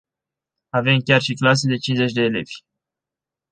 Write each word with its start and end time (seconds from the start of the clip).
Aveam 0.71 0.99
chiar 1.01 1.21
și 1.21 1.33
clase 1.33 1.67
de 1.67 1.77
cincizeci 1.77 2.11
de 2.11 2.21
elevi. 2.21 2.55